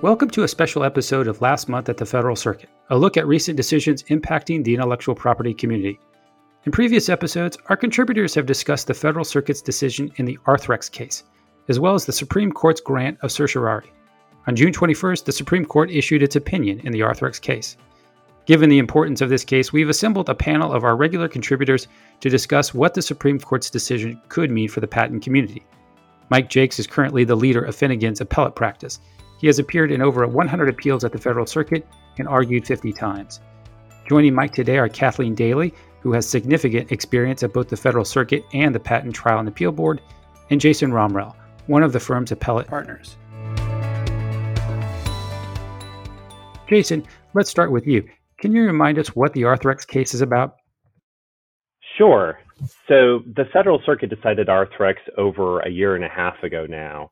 [0.00, 3.26] Welcome to a special episode of Last Month at the Federal Circuit, a look at
[3.26, 5.98] recent decisions impacting the intellectual property community.
[6.64, 11.24] In previous episodes, our contributors have discussed the Federal Circuit's decision in the Arthrex case,
[11.66, 13.92] as well as the Supreme Court's grant of certiorari.
[14.46, 17.76] On June 21st, the Supreme Court issued its opinion in the Arthrex case.
[18.46, 21.88] Given the importance of this case, we've assembled a panel of our regular contributors
[22.20, 25.66] to discuss what the Supreme Court's decision could mean for the patent community.
[26.30, 29.00] Mike Jakes is currently the leader of Finnegan's appellate practice
[29.38, 31.86] he has appeared in over 100 appeals at the Federal Circuit
[32.18, 33.40] and argued 50 times.
[34.08, 38.44] Joining Mike today are Kathleen Daley, who has significant experience at both the Federal Circuit
[38.52, 40.00] and the Patent Trial and Appeal Board,
[40.50, 41.34] and Jason Romrell,
[41.66, 43.16] one of the firm's appellate partners.
[46.68, 48.06] Jason, let's start with you.
[48.40, 50.56] Can you remind us what the Arthrex case is about?
[51.96, 52.38] Sure.
[52.86, 57.10] So the Federal Circuit decided Arthrex over a year and a half ago now.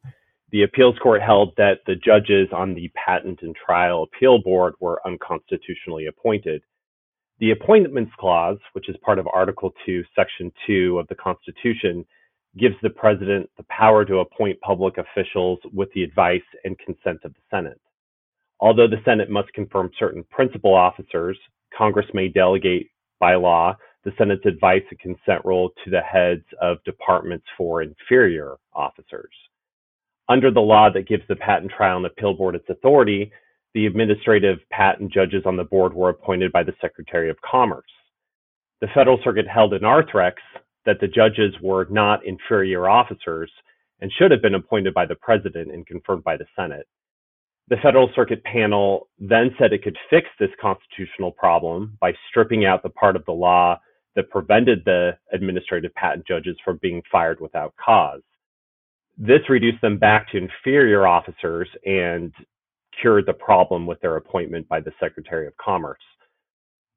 [0.53, 5.01] The appeals court held that the judges on the Patent and Trial Appeal Board were
[5.05, 6.63] unconstitutionally appointed.
[7.41, 12.07] The Appointments Clause, which is part of Article 2, Section 2 of the Constitution,
[12.57, 17.35] gives the president the power to appoint public officials with the advice and consent of
[17.35, 17.81] the Senate.
[18.60, 21.38] Although the Senate must confirm certain principal officers,
[21.77, 22.88] Congress may delegate
[23.19, 28.57] by law the Senate's advice and consent role to the heads of departments for inferior
[28.73, 29.33] officers.
[30.29, 33.30] Under the law that gives the Patent Trial and Appeal Board its authority,
[33.74, 37.85] the administrative patent judges on the board were appointed by the Secretary of Commerce.
[38.80, 40.35] The Federal Circuit held in Arthrex
[40.85, 43.51] that the judges were not inferior officers
[44.01, 46.87] and should have been appointed by the President and confirmed by the Senate.
[47.69, 52.82] The Federal Circuit panel then said it could fix this constitutional problem by stripping out
[52.82, 53.79] the part of the law
[54.15, 58.23] that prevented the administrative patent judges from being fired without cause.
[59.17, 62.33] This reduced them back to inferior officers and
[63.01, 66.00] cured the problem with their appointment by the Secretary of Commerce.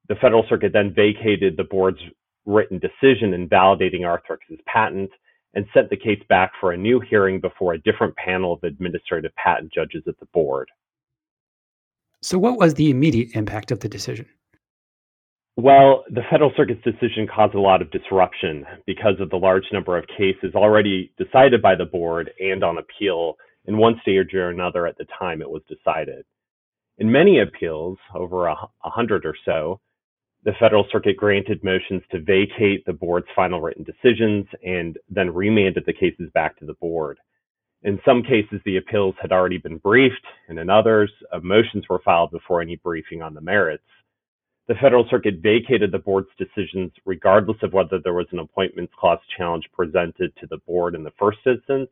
[0.10, 2.00] The Federal Circuit then vacated the board's
[2.46, 5.12] written decision invalidating Arthrex's patent
[5.54, 9.34] and sent the case back for a new hearing before a different panel of administrative
[9.36, 10.70] patent judges at the board.
[12.22, 14.26] So, what was the immediate impact of the decision?
[15.62, 19.98] Well, the Federal Circuit's decision caused a lot of disruption because of the large number
[19.98, 24.88] of cases already decided by the board and on appeal in one stage or another
[24.88, 26.24] at the time it was decided.
[27.00, 29.82] In many appeals, over a, hundred or so,
[30.46, 35.84] the Federal Circuit granted motions to vacate the board's final written decisions and then remanded
[35.86, 37.18] the cases back to the board.
[37.84, 42.02] In some cases, the appeals had already been briefed, and in others, uh, motions were
[42.06, 43.84] filed before any briefing on the merits
[44.70, 49.18] the Federal Circuit vacated the board's decisions regardless of whether there was an appointments clause
[49.36, 51.90] challenge presented to the board in the first instance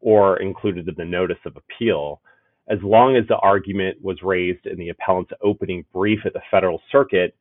[0.00, 2.20] or included in the notice of appeal,
[2.68, 6.82] as long as the argument was raised in the appellant's opening brief at the Federal
[6.90, 7.36] Circuit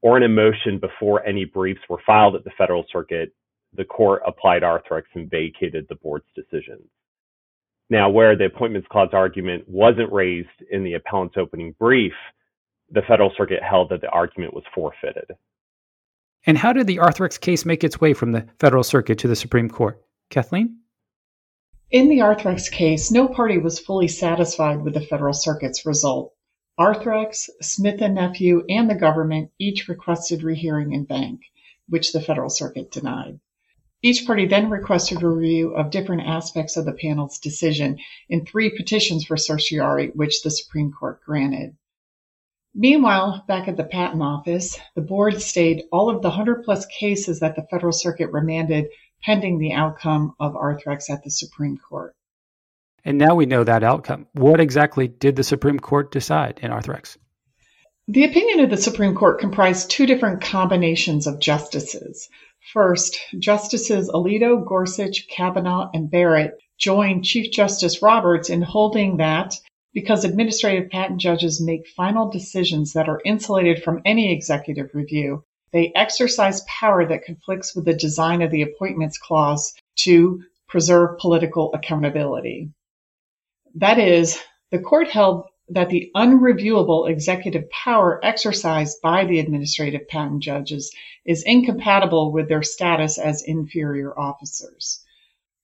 [0.00, 3.34] or in a motion before any briefs were filed at the Federal Circuit,
[3.76, 6.86] the court applied Arthrex and vacated the board's decisions.
[7.90, 12.12] Now, where the appointments clause argument wasn't raised in the appellant's opening brief,
[12.90, 15.30] the Federal Circuit held that the argument was forfeited.
[16.46, 19.36] And how did the Arthrex case make its way from the Federal Circuit to the
[19.36, 20.02] Supreme Court?
[20.30, 20.78] Kathleen?
[21.90, 26.32] In the Arthrex case, no party was fully satisfied with the Federal Circuit's result.
[26.78, 31.42] Arthrex, Smith and Nephew, and the government each requested rehearing en banc,
[31.88, 33.40] which the Federal Circuit denied.
[34.02, 37.98] Each party then requested a review of different aspects of the panel's decision
[38.30, 41.76] in three petitions for certiorari, which the Supreme Court granted.
[42.74, 47.40] Meanwhile, back at the Patent Office, the board stayed all of the 100 plus cases
[47.40, 48.86] that the Federal Circuit remanded
[49.22, 52.14] pending the outcome of Arthrex at the Supreme Court.
[53.04, 54.26] And now we know that outcome.
[54.32, 57.16] What exactly did the Supreme Court decide in Arthrex?
[58.06, 62.28] The opinion of the Supreme Court comprised two different combinations of justices.
[62.72, 69.54] First, Justices Alito, Gorsuch, Kavanaugh, and Barrett joined Chief Justice Roberts in holding that
[69.92, 75.92] because administrative patent judges make final decisions that are insulated from any executive review, they
[75.94, 82.70] exercise power that conflicts with the design of the appointments clause to preserve political accountability.
[83.74, 84.40] That is,
[84.70, 90.92] the court held that the unreviewable executive power exercised by the administrative patent judges
[91.24, 95.04] is incompatible with their status as inferior officers.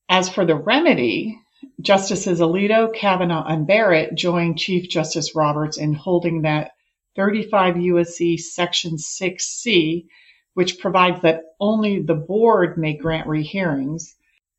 [0.09, 1.41] As for the remedy,
[1.81, 6.73] Justices Alito, Kavanaugh, and Barrett joined Chief Justice Roberts in holding that
[7.17, 8.37] 35 U.S.C.
[8.37, 10.07] Section 6C,
[10.55, 14.15] which provides that only the board may grant rehearings,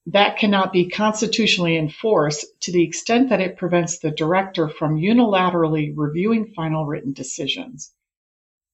[0.08, 5.94] that cannot be constitutionally enforced to the extent that it prevents the director from unilaterally
[5.96, 7.92] reviewing final written decisions.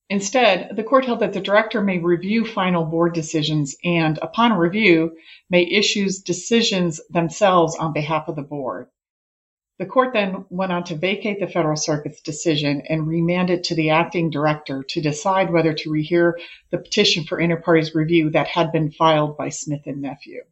[0.10, 5.16] Instead, the court held that the director may review final board decisions and, upon review,
[5.50, 8.88] may issue decisions themselves on behalf of the board.
[9.80, 13.76] The court then went on to vacate the Federal Circuit's decision and remand it to
[13.76, 16.34] the acting director to decide whether to rehear
[16.70, 20.44] the petition for inter partes review that had been filed by Smith and Nephew.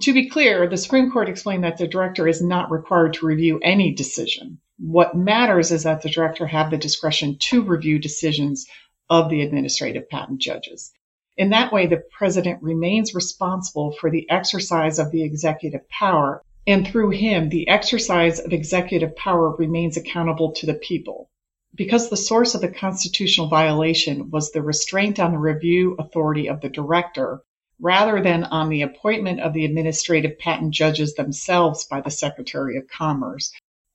[0.00, 3.60] To be clear, the Supreme Court explained that the director is not required to review
[3.62, 4.60] any decision.
[4.78, 8.66] What matters is that the director have the discretion to review decisions
[9.10, 10.92] of the administrative patent judges.
[11.36, 16.86] In that way, the president remains responsible for the exercise of the executive power and
[16.86, 21.30] through him, the exercise of executive power remains accountable to the people.
[21.74, 26.60] Because the source of the constitutional violation was the restraint on the review authority of
[26.60, 27.40] the director,
[27.80, 32.86] rather than on the appointment of the administrative patent judges themselves by the Secretary of
[32.86, 33.50] Commerce,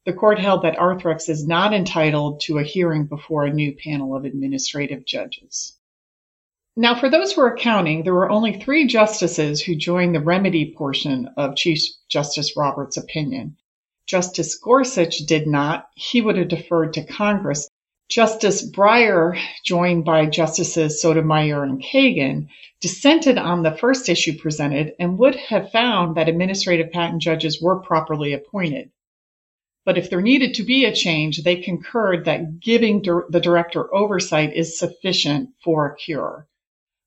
[0.06, 4.16] the court held that Arthrex is not entitled to a hearing before a new panel
[4.16, 5.78] of administrative judges.
[6.76, 10.74] Now, for those who are counting, there were only three justices who joined the remedy
[10.76, 11.80] portion of Chief
[12.10, 13.58] Justice Roberts' opinion.
[14.08, 15.88] Justice Gorsuch did not.
[15.96, 17.70] He would have deferred to Congress.
[18.10, 22.50] Justice Breyer, joined by Justices Sotomayor and Kagan,
[22.82, 27.80] dissented on the first issue presented and would have found that administrative patent judges were
[27.80, 28.92] properly appointed.
[29.86, 34.54] But if there needed to be a change, they concurred that giving the director oversight
[34.54, 36.48] is sufficient for a cure.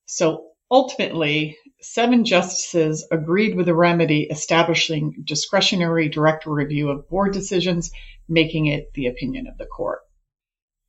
[0.05, 7.91] So ultimately, seven justices agreed with the remedy establishing discretionary director review of board decisions,
[8.29, 10.01] making it the opinion of the court.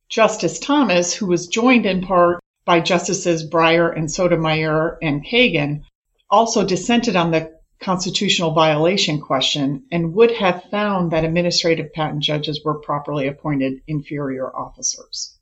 [0.08, 5.84] Justice Thomas, who was joined in part by Justices Breyer and Sotomayor and Kagan,
[6.30, 12.62] also dissented on the constitutional violation question and would have found that administrative patent judges
[12.64, 15.38] were properly appointed inferior officers.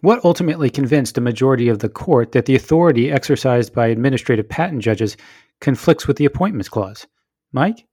[0.00, 4.82] What ultimately convinced a majority of the court that the authority exercised by administrative patent
[4.82, 5.16] judges
[5.60, 7.06] conflicts with the Appointments Clause?
[7.52, 7.86] Mike?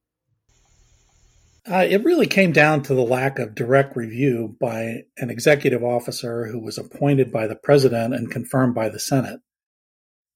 [1.64, 6.46] Uh, it really came down to the lack of direct review by an executive officer
[6.46, 9.40] who was appointed by the president and confirmed by the Senate.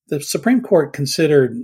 [0.06, 1.56] The Supreme Court considered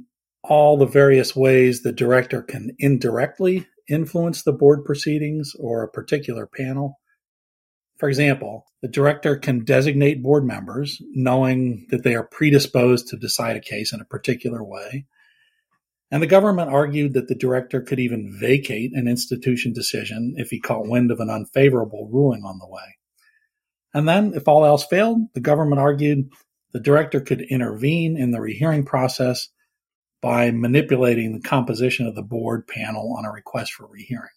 [0.44, 6.46] all the various ways the director can indirectly influence the board proceedings or a particular
[6.46, 6.98] panel.
[7.98, 13.56] For example, the director can designate board members knowing that they are predisposed to decide
[13.56, 15.06] a case in a particular way.
[16.10, 20.60] And the government argued that the director could even vacate an institution decision if he
[20.60, 22.98] caught wind of an unfavorable ruling on the way.
[23.94, 26.30] And then, if all else failed, the government argued
[26.72, 29.48] the director could intervene in the rehearing process
[30.22, 34.30] by manipulating the composition of the board panel on a request for rehearing.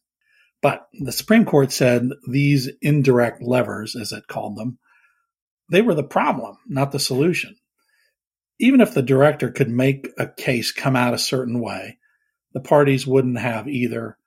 [0.61, 4.79] But the Supreme Court said these indirect levers, as it called them,
[5.69, 7.55] they were the problem, not the solution.
[8.59, 11.99] Even if the director could make a case come out a certain way,
[12.53, 14.17] the parties wouldn't have either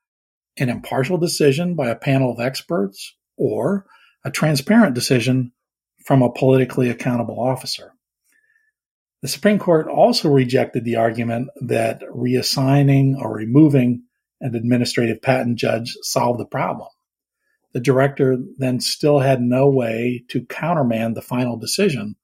[0.58, 3.86] an impartial decision by a panel of experts or
[4.24, 5.52] a transparent decision
[6.04, 7.94] from a politically accountable officer.
[9.20, 14.04] The Supreme Court also rejected the argument that reassigning or removing
[14.40, 16.88] an administrative patent judge solved the problem.
[17.72, 22.14] The director then still had no way to countermand the final decision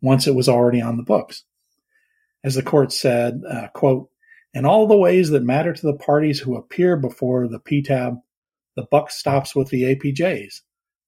[0.00, 1.44] once it was already on the books.
[2.44, 4.10] As the court said, uh, quote,
[4.52, 8.22] in all the ways that matter to the parties who appear before the PTAB,
[8.76, 10.60] the buck stops with the APJs,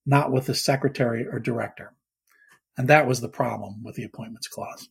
[0.04, 1.94] not with the secretary or director.
[2.76, 4.88] And that was the problem with the appointments clause.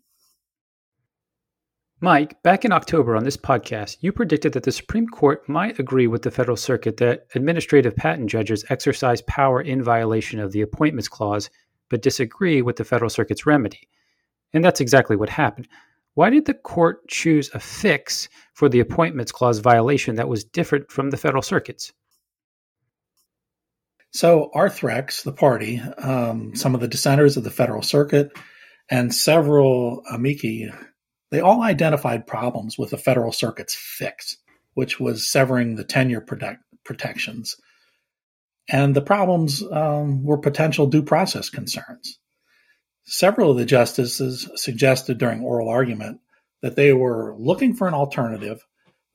[2.02, 6.08] Mike, back in October on this podcast, you predicted that the Supreme Court might agree
[6.08, 11.08] with the Federal Circuit that administrative patent judges exercise power in violation of the Appointments
[11.08, 11.50] Clause,
[11.90, 13.88] but disagree with the Federal Circuit's remedy.
[14.54, 15.70] And that's exactly what happened.
[16.16, 20.92] Why did the court choose a fix for the Appointments Clause violation that was different
[20.92, 21.94] from the Federal Circuit's?
[24.12, 28.32] So, Arthrex, the party, um, some of the dissenters of the Federal Circuit,
[28.90, 30.70] and several amici
[31.36, 34.38] they all identified problems with the Federal Circuit's fix,
[34.74, 37.58] which was severing the tenure protect- protections.
[38.70, 42.20] And the problems um, were potential due process concerns.
[43.04, 46.22] Several of the justices suggested during oral argument
[46.62, 48.66] that they were looking for an alternative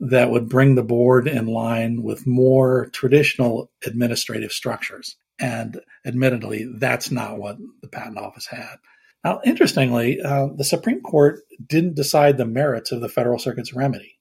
[0.00, 5.16] that would bring the board in line with more traditional administrative structures.
[5.38, 8.76] And admittedly, that's not what the patent office had.
[9.24, 14.18] Now, interestingly, uh, the Supreme Court didn't decide the merits of the Federal Circuit's remedy.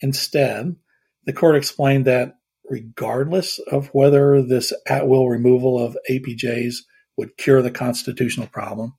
[0.00, 0.76] Instead,
[1.24, 2.36] the court explained that
[2.68, 6.76] regardless of whether this at will removal of APJs
[7.16, 8.94] would cure the constitutional problem,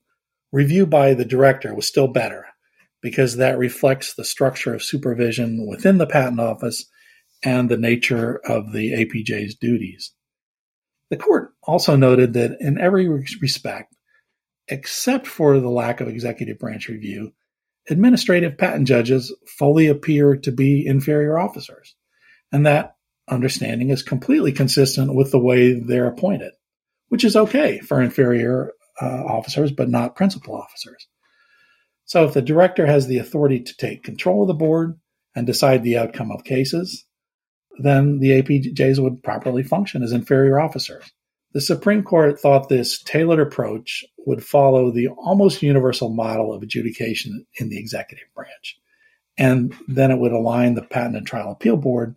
[0.52, 2.46] review by the director was still better
[3.02, 6.86] because that reflects the structure of supervision within the patent office
[7.44, 10.14] and the nature of the APJ's duties.
[11.10, 13.94] The court also noted that in every respect,
[14.68, 17.34] except for the lack of executive branch review,
[17.90, 21.96] administrative patent judges fully appear to be inferior officers,
[22.52, 22.96] and that
[23.30, 26.54] understanding is completely consistent with the way they're appointed,
[27.10, 31.08] which is okay for inferior uh, officers, but not principal officers.
[32.06, 35.00] So if the director has the authority to take control of the board
[35.36, 37.06] and decide the outcome of cases,
[37.80, 41.12] then the APJs would properly function as inferior officers.
[41.54, 47.46] The Supreme Court thought this tailored approach would follow the almost universal model of adjudication
[47.60, 48.80] in the executive branch.
[49.38, 52.16] And then it would align the Patent and Trial Appeal Board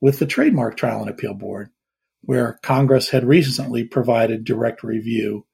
[0.00, 1.70] with the Trademark Trial and Appeal Board,
[2.22, 5.46] where Congress had recently provided direct review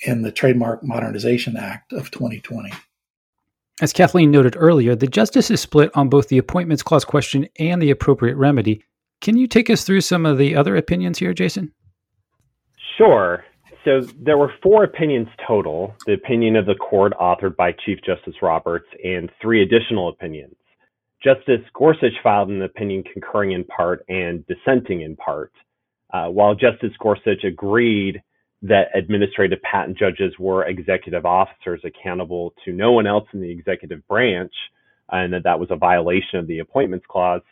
[0.00, 2.70] in the Trademark Modernization Act of 2020.
[3.82, 7.90] As Kathleen noted earlier, the justices split on both the Appointments Clause question and the
[7.90, 8.82] appropriate remedy.
[9.20, 11.72] Can you take us through some of the other opinions here, Jason?
[12.96, 13.44] Sure.
[13.84, 18.34] So there were four opinions total the opinion of the court authored by Chief Justice
[18.40, 20.54] Roberts and three additional opinions.
[21.22, 25.52] Justice Gorsuch filed an opinion concurring in part and dissenting in part,
[26.12, 28.22] uh, while Justice Gorsuch agreed
[28.62, 34.06] that administrative patent judges were executive officers accountable to no one else in the executive
[34.08, 34.52] branch,
[35.10, 37.42] and that that was a violation of the Appointments Clause.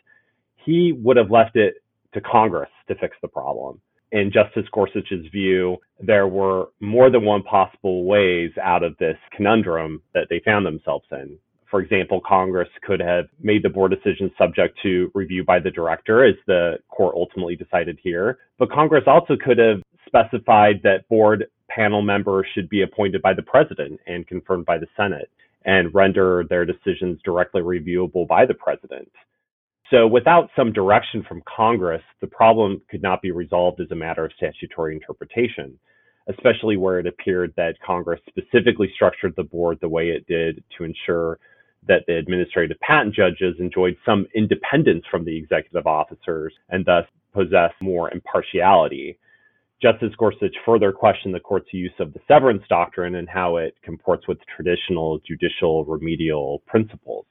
[0.65, 1.75] He would have left it
[2.13, 3.79] to Congress to fix the problem.
[4.13, 10.03] In Justice Gorsuch's view, there were more than one possible ways out of this conundrum
[10.13, 11.39] that they found themselves in.
[11.71, 16.23] For example, Congress could have made the board decision subject to review by the director,
[16.23, 18.37] as the court ultimately decided here.
[18.59, 23.41] But Congress also could have specified that board panel members should be appointed by the
[23.41, 25.31] president and confirmed by the Senate
[25.65, 29.09] and render their decisions directly reviewable by the president.
[29.93, 34.25] So without some direction from Congress, the problem could not be resolved as a matter
[34.25, 35.77] of statutory interpretation
[36.29, 40.83] especially where it appeared that Congress specifically structured the board the way it did to
[40.83, 41.39] ensure
[41.85, 47.75] that the administrative patent judges enjoyed some independence from the executive officers and thus possessed
[47.81, 49.17] more impartiality.
[49.81, 54.25] Justice Gorsuch further questioned the court's use of the severance doctrine and how it comports
[54.29, 57.25] with traditional judicial remedial principles.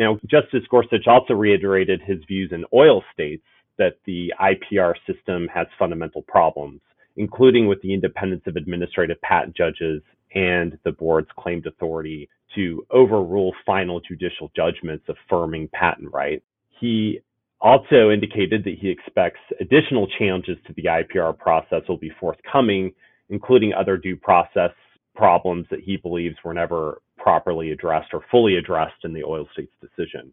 [0.00, 3.44] Now, Justice Gorsuch also reiterated his views in oil states
[3.76, 6.80] that the IPR system has fundamental problems,
[7.16, 10.00] including with the independence of administrative patent judges
[10.34, 16.46] and the board's claimed authority to overrule final judicial judgments affirming patent rights.
[16.80, 17.20] He
[17.60, 22.94] also indicated that he expects additional challenges to the IPR process will be forthcoming,
[23.28, 24.70] including other due process
[25.14, 29.72] problems that he believes were never properly addressed or fully addressed in the oil states
[29.80, 30.32] decision.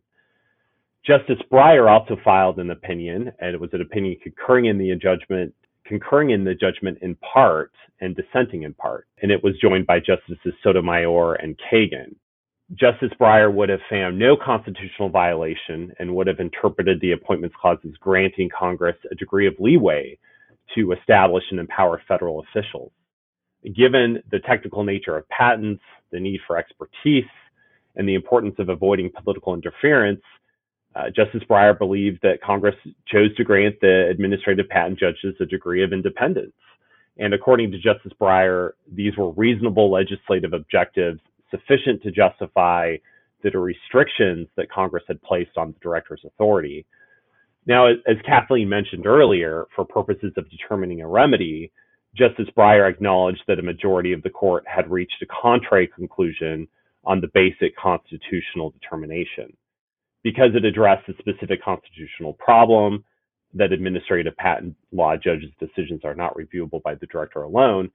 [1.05, 5.53] Justice Breyer also filed an opinion, and it was an opinion concurring in the judgment
[5.85, 9.99] concurring in the judgment in part and dissenting in part, and it was joined by
[9.99, 12.13] Justices Sotomayor and Kagan.
[12.73, 17.77] Justice Breyer would have found no constitutional violation and would have interpreted the Appointments Clause
[17.85, 20.17] as granting Congress a degree of leeway
[20.75, 22.91] to establish and empower federal officials.
[23.75, 27.25] Given the technical nature of patents, the need for expertise,
[27.95, 30.21] and the importance of avoiding political interference,
[30.95, 32.75] uh, Justice Breyer believed that Congress
[33.07, 36.53] chose to grant the administrative patent judges a degree of independence.
[37.19, 41.19] And according to Justice Breyer, these were reasonable legislative objectives
[41.51, 42.97] sufficient to justify
[43.43, 46.85] the restrictions that Congress had placed on the director's authority.
[47.65, 51.71] Now, as Kathleen mentioned earlier, for purposes of determining a remedy,
[52.17, 56.67] Justice Breyer acknowledged that a majority of the court had reached a contrary conclusion
[57.05, 59.55] on the basic constitutional determination
[60.23, 63.03] because it addressed a specific constitutional problem
[63.53, 67.89] that administrative patent law judges' decisions are not reviewable by the director alone,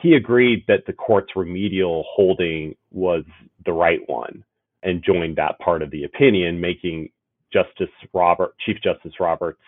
[0.00, 3.24] he agreed that the court's remedial holding was
[3.66, 4.44] the right one
[4.82, 7.08] and joined that part of the opinion, making
[7.52, 9.58] Justice Robert, Chief Justice Roberts'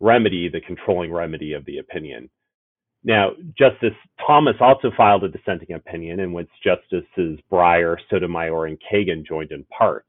[0.00, 2.28] remedy the controlling remedy of the opinion.
[3.04, 3.94] Now, Justice
[4.26, 9.64] Thomas also filed a dissenting opinion in which Justices Breyer, Sotomayor, and Kagan joined in
[9.64, 10.06] part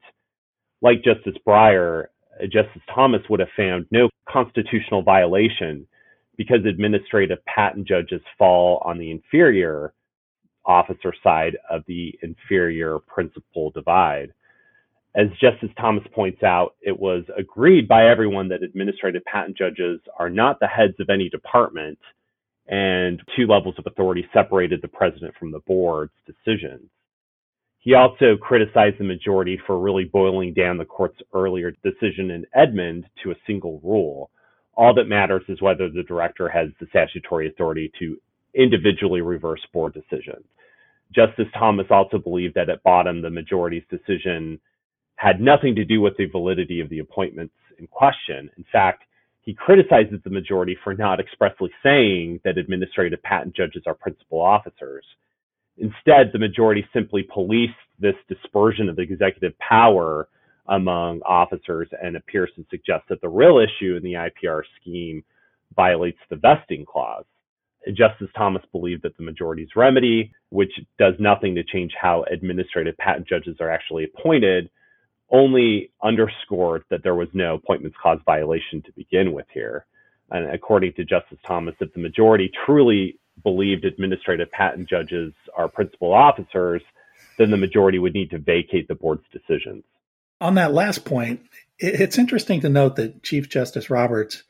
[0.82, 2.06] like Justice Breyer,
[2.42, 5.86] Justice Thomas would have found no constitutional violation
[6.36, 9.94] because administrative patent judges fall on the inferior
[10.66, 14.32] officer side of the inferior principal divide.
[15.14, 20.28] As Justice Thomas points out, it was agreed by everyone that administrative patent judges are
[20.28, 21.98] not the heads of any department,
[22.68, 26.88] and two levels of authority separated the president from the board's decisions.
[27.78, 33.04] He also criticized the majority for really boiling down the court's earlier decision in Edmond
[33.22, 34.30] to a single rule.
[34.74, 38.16] All that matters is whether the director has the statutory authority to
[38.54, 40.44] individually reverse board decisions.
[41.14, 44.58] Justice Thomas also believed that at bottom, the majority's decision
[45.14, 48.50] had nothing to do with the validity of the appointments in question.
[48.56, 49.04] In fact,
[49.46, 55.04] he criticizes the majority for not expressly saying that administrative patent judges are principal officers.
[55.78, 60.28] Instead, the majority simply policed this dispersion of executive power
[60.68, 65.22] among officers and appears to suggest that the real issue in the IPR scheme
[65.76, 67.24] violates the vesting clause.
[67.94, 73.28] Justice Thomas believed that the majority's remedy, which does nothing to change how administrative patent
[73.28, 74.68] judges are actually appointed,
[75.30, 79.86] only underscored that there was no appointments clause violation to begin with here.
[80.30, 86.12] And according to Justice Thomas, if the majority truly believed administrative patent judges are principal
[86.12, 86.82] officers,
[87.38, 89.84] then the majority would need to vacate the board's decisions.
[90.40, 91.40] On that last point,
[91.78, 94.42] it's interesting to note that Chief Justice Roberts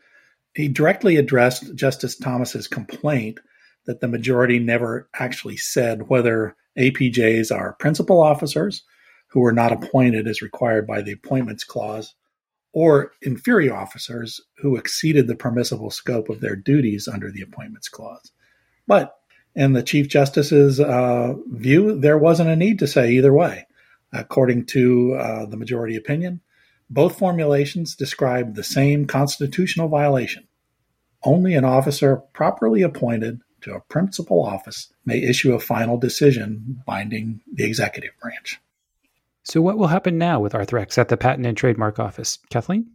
[0.56, 3.40] he directly addressed Justice Thomas's complaint
[3.84, 8.82] that the majority never actually said whether APJs are principal officers
[9.36, 12.14] who were not appointed as required by the appointments clause
[12.72, 18.32] or inferior officers who exceeded the permissible scope of their duties under the appointments clause.
[18.86, 19.14] But
[19.54, 23.66] in the Chief Justice's uh, view, there wasn't a need to say either way.
[24.10, 26.40] According to uh, the majority opinion,
[26.88, 30.48] both formulations describe the same constitutional violation.
[31.22, 37.42] Only an officer properly appointed to a principal office may issue a final decision binding
[37.52, 38.58] the executive branch.
[39.48, 42.40] So, what will happen now with Arthrex at the Patent and Trademark Office?
[42.50, 42.90] Kathleen?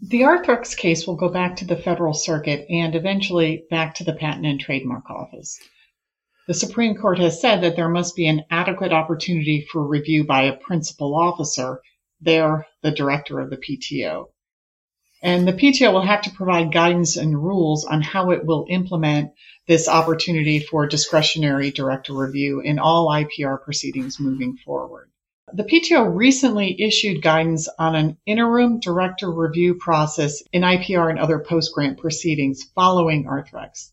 [0.00, 4.12] The Arthrex case will go back to the Federal Circuit and eventually back to the
[4.12, 5.60] Patent and Trademark Office.
[6.48, 10.42] The Supreme Court has said that there must be an adequate opportunity for review by
[10.42, 11.80] a principal officer
[12.20, 14.30] they're the director of the PTO.
[15.22, 19.30] And the PTO will have to provide guidance and rules on how it will implement
[19.68, 25.12] this opportunity for discretionary director review in all IPR proceedings moving forward.
[25.52, 31.38] The PTO recently issued guidance on an interim director review process in IPR and other
[31.38, 33.92] post grant proceedings following Arthrex.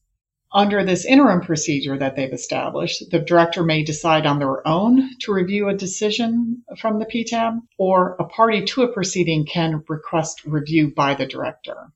[0.51, 5.31] Under this interim procedure that they've established, the director may decide on their own to
[5.31, 10.91] review a decision from the PTAB, or a party to a proceeding can request review
[10.91, 11.91] by the director.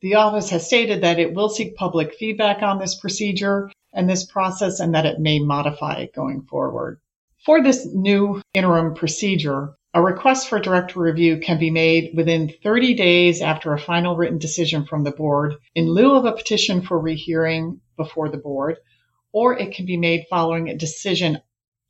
[0.00, 4.24] The office has stated that it will seek public feedback on this procedure and this
[4.24, 7.00] process and that it may modify it going forward.
[7.44, 12.94] For this new interim procedure, a request for director review can be made within 30
[12.94, 17.00] days after a final written decision from the board in lieu of a petition for
[17.00, 18.76] rehearing before the board,
[19.32, 21.40] or it can be made following a decision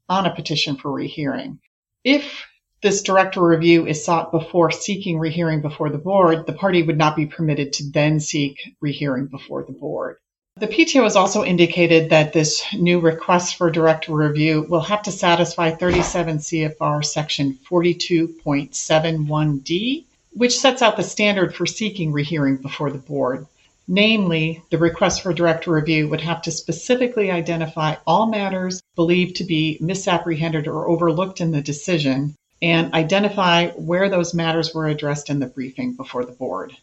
[0.08, 1.58] on a petition for rehearing.
[2.02, 2.46] If
[2.82, 7.14] this director review is sought before seeking rehearing before the board, the party would not
[7.14, 10.16] be permitted to then seek rehearing before the board.
[10.62, 15.10] The PTO has also indicated that this new request for direct review will have to
[15.10, 22.98] satisfy 37 CFR section 42.71D, which sets out the standard for seeking rehearing before the
[22.98, 23.48] board.
[23.88, 29.44] Namely, the request for direct review would have to specifically identify all matters believed to
[29.44, 35.40] be misapprehended or overlooked in the decision and identify where those matters were addressed in
[35.40, 36.76] the briefing before the board.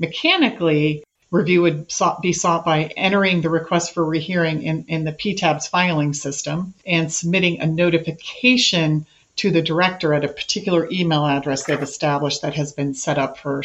[0.00, 1.88] Mechanically, Review would
[2.22, 7.12] be sought by entering the request for rehearing in, in the PTAB's filing system and
[7.12, 12.72] submitting a notification to the director at a particular email address they've established that has
[12.72, 13.64] been set up for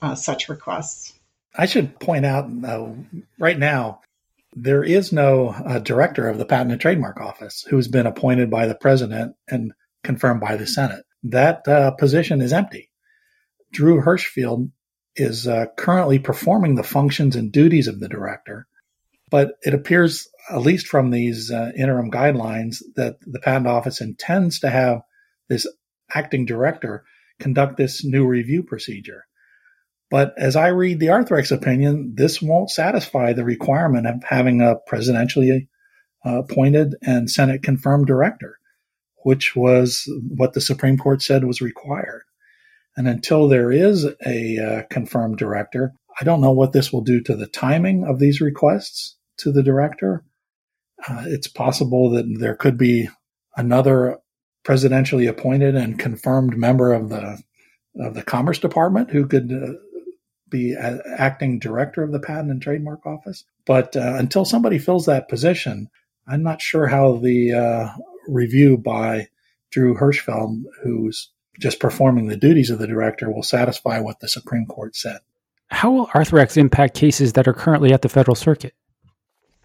[0.00, 1.12] uh, such requests.
[1.56, 2.90] I should point out uh,
[3.36, 4.02] right now,
[4.54, 8.66] there is no uh, director of the Patent and Trademark Office who's been appointed by
[8.66, 9.72] the president and
[10.04, 11.04] confirmed by the Senate.
[11.24, 12.90] That uh, position is empty.
[13.72, 14.70] Drew Hirshfeld
[15.18, 18.66] is uh, currently performing the functions and duties of the director.
[19.30, 24.60] But it appears, at least from these uh, interim guidelines, that the patent office intends
[24.60, 25.02] to have
[25.48, 25.66] this
[26.14, 27.04] acting director
[27.38, 29.24] conduct this new review procedure.
[30.10, 34.76] But as I read the Arthrex opinion, this won't satisfy the requirement of having a
[34.90, 35.68] presidentially
[36.24, 38.58] uh, appointed and Senate confirmed director,
[39.24, 42.22] which was what the Supreme Court said was required.
[42.98, 47.20] And until there is a uh, confirmed director, I don't know what this will do
[47.22, 50.24] to the timing of these requests to the director.
[51.08, 53.08] Uh, it's possible that there could be
[53.56, 54.18] another
[54.66, 57.40] presidentially appointed and confirmed member of the
[58.00, 59.74] of the Commerce Department who could uh,
[60.50, 63.44] be acting director of the Patent and Trademark Office.
[63.64, 65.88] But uh, until somebody fills that position,
[66.26, 67.88] I'm not sure how the uh,
[68.26, 69.28] review by
[69.70, 74.66] Drew Hirshfeld, who's just performing the duties of the director, will satisfy what the Supreme
[74.66, 75.18] Court said.
[75.68, 78.74] How will Arthrex impact cases that are currently at the Federal Circuit?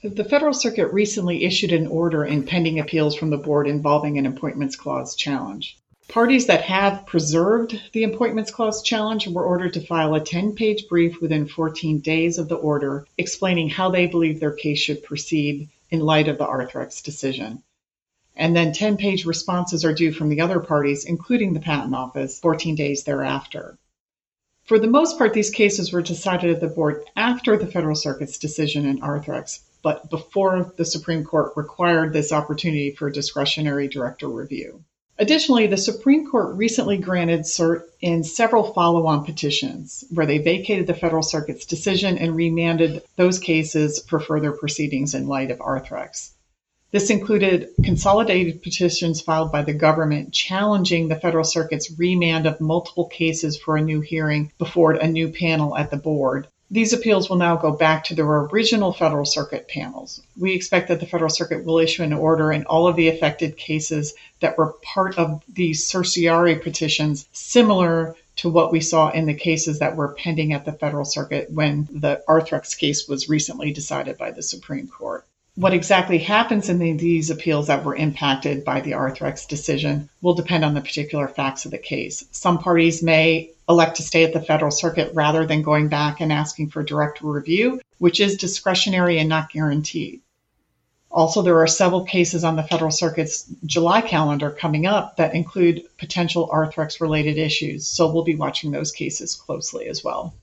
[0.04, 4.26] The Federal Circuit recently issued an order in pending appeals from the board involving an
[4.26, 5.78] appointments clause challenge.
[6.10, 10.90] Parties that have preserved the appointments clause challenge were ordered to file a 10 page
[10.90, 15.70] brief within 14 days of the order explaining how they believe their case should proceed
[15.90, 17.64] in light of the Arthrex decision.
[18.36, 22.40] And then 10 page responses are due from the other parties, including the Patent Office,
[22.40, 23.78] 14 days thereafter.
[24.66, 28.38] For the most part, these cases were decided at the board after the Federal Circuit's
[28.38, 34.84] decision in Arthrex, but before the Supreme Court required this opportunity for discretionary director review.
[35.20, 40.88] Additionally, the Supreme Court recently granted cert in several follow on petitions where they vacated
[40.88, 46.33] the Federal Circuit's decision and remanded those cases for further proceedings in light of Arthrex.
[46.94, 53.08] This included consolidated petitions filed by the government challenging the Federal Circuit's remand of multiple
[53.08, 57.38] cases for a new hearing before a new panel at the board, these appeals will
[57.38, 60.22] now go back to their original Federal Circuit panels.
[60.40, 63.58] We expect that the Federal Circuit will issue an order in all of the affected
[63.58, 69.34] cases that were part of the certiorari petitions, similar to what we saw in the
[69.34, 74.20] cases that were pending at the Federal Circuit when the Arthrex case was recently decided
[74.20, 75.26] by the Supreme Court.
[75.56, 80.34] What exactly happens in the, these appeals that were impacted by the Arthrex decision will
[80.34, 82.26] depend on the particular facts of the case.
[82.32, 86.34] Some parties may elect to stay at the federal circuit rather than going back and
[86.34, 90.22] asking for direct review, which is discretionary and not guaranteed.
[91.12, 95.84] Also, there are several cases on the federal circuit's July calendar coming up that include
[96.00, 100.34] potential Arthrex related issues, so we'll be watching those cases closely as well.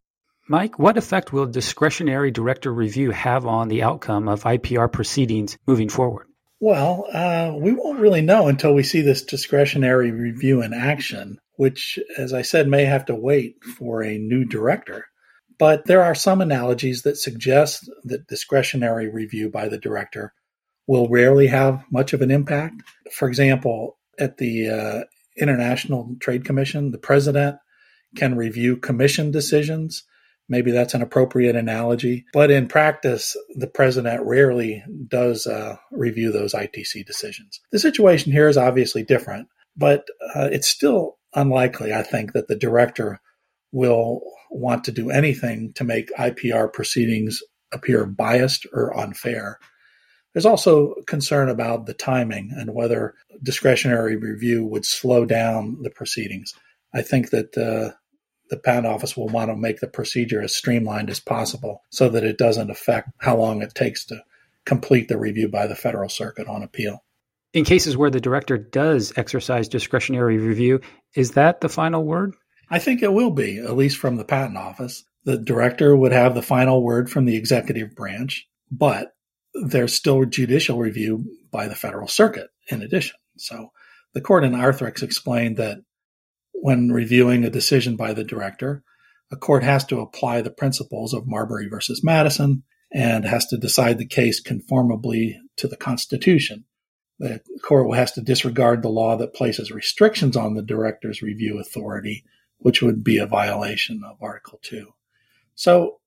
[0.50, 5.88] Mike, what effect will discretionary director review have on the outcome of IPR proceedings moving
[5.88, 6.26] forward?
[6.58, 12.00] Well, uh, we won't really know until we see this discretionary review in action, which,
[12.18, 15.06] as I said, may have to wait for a new director.
[15.56, 20.34] But there are some analogies that suggest that discretionary review by the director
[20.88, 22.82] will rarely have much of an impact.
[23.12, 25.04] For example, at the uh,
[25.36, 27.58] International Trade Commission, the president
[28.16, 30.02] can review commission decisions
[30.50, 32.26] Maybe that's an appropriate analogy.
[32.32, 37.60] But in practice, the president rarely does uh, review those ITC decisions.
[37.70, 42.56] The situation here is obviously different, but uh, it's still unlikely, I think, that the
[42.56, 43.20] director
[43.70, 47.40] will want to do anything to make IPR proceedings
[47.72, 49.60] appear biased or unfair.
[50.34, 56.54] There's also concern about the timing and whether discretionary review would slow down the proceedings.
[56.92, 57.96] I think that uh,
[58.50, 62.24] the patent office will want to make the procedure as streamlined as possible so that
[62.24, 64.22] it doesn't affect how long it takes to
[64.64, 67.02] complete the review by the federal circuit on appeal.
[67.52, 70.80] In cases where the director does exercise discretionary review,
[71.14, 72.34] is that the final word?
[72.68, 75.04] I think it will be, at least from the patent office.
[75.24, 79.14] The director would have the final word from the executive branch, but
[79.54, 83.16] there's still judicial review by the federal circuit in addition.
[83.36, 83.72] So
[84.14, 85.78] the court in Arthrex explained that
[86.62, 88.82] when reviewing a decision by the director,
[89.32, 93.98] a court has to apply the principles of Marbury versus Madison and has to decide
[93.98, 96.64] the case conformably to the Constitution.
[97.18, 102.24] The court has to disregard the law that places restrictions on the director's review authority,
[102.58, 104.92] which would be a violation of Article 2.
[105.54, 106.00] So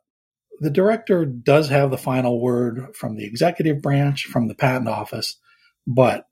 [0.59, 5.37] the director does have the final word from the executive branch, from the patent office,
[5.87, 6.27] but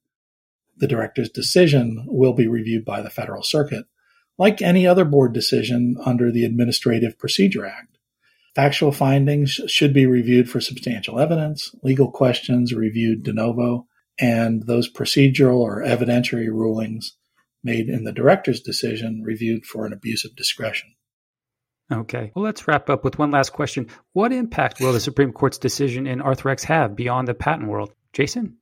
[0.78, 3.86] the director's decision will be reviewed by the federal circuit
[4.42, 8.00] like any other board decision under the Administrative Procedure Act.
[8.56, 13.86] Factual findings should be reviewed for substantial evidence, legal questions reviewed de novo,
[14.20, 17.16] and those procedural or evidentiary rulings
[17.64, 20.92] made in the director's decision reviewed for an abuse of discretion.
[21.92, 22.32] Okay.
[22.36, 23.90] Well, let's wrap up with one last question.
[24.14, 27.92] What impact will the Supreme Court's decision in Arthrex have beyond the patent world?
[28.12, 28.58] Jason?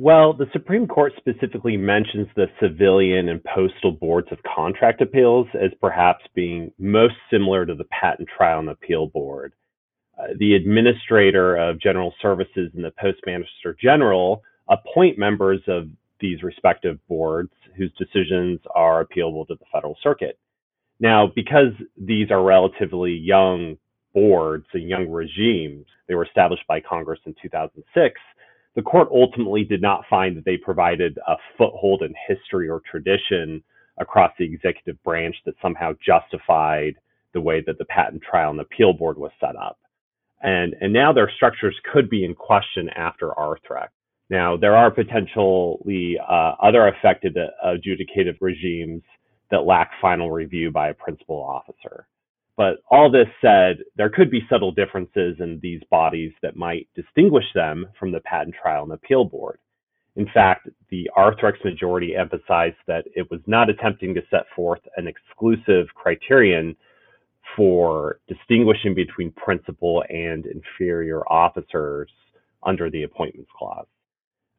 [0.00, 5.72] Well, the Supreme Court specifically mentions the civilian and postal boards of contract appeals as
[5.80, 9.54] perhaps being most similar to the Patent Trial and Appeal Board.
[10.16, 15.88] Uh, the Administrator of General Services and the Postmaster General appoint members of
[16.20, 20.38] these respective boards whose decisions are appealable to the Federal Circuit.
[21.00, 23.76] Now, because these are relatively young
[24.14, 28.20] boards and young regimes, they were established by Congress in 2006
[28.78, 33.60] the court ultimately did not find that they provided a foothold in history or tradition
[33.98, 36.94] across the executive branch that somehow justified
[37.34, 39.80] the way that the patent trial and appeal board was set up.
[40.42, 43.88] And, and now their structures could be in question after Arthrex.
[44.30, 47.36] Now, there are potentially uh, other affected
[47.66, 49.02] adjudicative regimes
[49.50, 52.06] that lack final review by a principal officer.
[52.58, 57.44] But all this said, there could be subtle differences in these bodies that might distinguish
[57.54, 59.60] them from the Patent Trial and Appeal Board.
[60.16, 65.06] In fact, the Arthrex majority emphasized that it was not attempting to set forth an
[65.06, 66.74] exclusive criterion
[67.56, 72.10] for distinguishing between principal and inferior officers
[72.64, 73.86] under the Appointments Clause.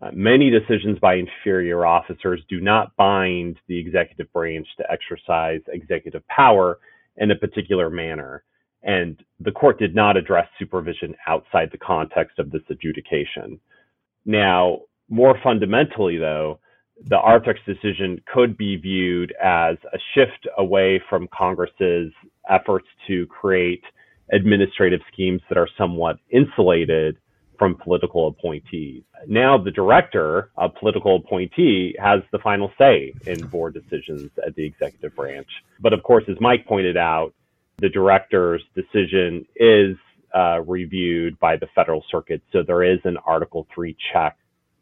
[0.01, 6.25] Uh, many decisions by inferior officers do not bind the executive branch to exercise executive
[6.29, 6.79] power
[7.17, 8.43] in a particular manner.
[8.83, 13.59] And the court did not address supervision outside the context of this adjudication.
[14.25, 16.59] Now, more fundamentally, though,
[17.05, 22.11] the Arthrex decision could be viewed as a shift away from Congress's
[22.49, 23.83] efforts to create
[24.31, 27.17] administrative schemes that are somewhat insulated
[27.59, 29.03] from political appointees.
[29.27, 34.65] Now, the director, a political appointee, has the final say in board decisions at the
[34.65, 35.47] executive branch.
[35.79, 37.33] But of course, as Mike pointed out,
[37.77, 39.97] the director's decision is
[40.33, 42.41] uh, reviewed by the federal circuit.
[42.51, 44.37] So there is an Article 3 check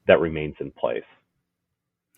[0.07, 1.03] that remains in place.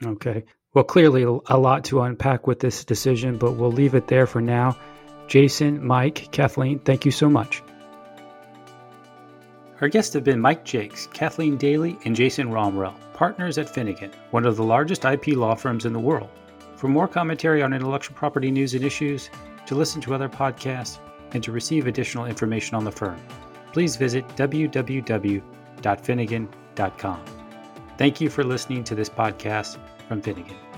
[0.03, 0.43] Okay.
[0.73, 4.41] Well, clearly a lot to unpack with this decision, but we'll leave it there for
[4.41, 4.77] now.
[5.27, 7.61] Jason, Mike, Kathleen, thank you so much.
[9.81, 14.45] Our guests have been Mike Jakes, Kathleen Daley, and Jason Romrell, partners at Finnegan, one
[14.45, 16.29] of the largest IP law firms in the world.
[16.75, 19.29] For more commentary on intellectual property news and issues,
[19.67, 20.99] to listen to other podcasts,
[21.31, 23.21] and to receive additional information on the firm,
[23.71, 27.25] please visit www.finnegan.com.
[27.97, 30.68] Thank you for listening to this podcast from Finnegan.